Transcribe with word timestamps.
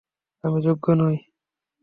আমি 0.43 0.59
যোগ্য 0.61 0.85
নই। 0.93 1.15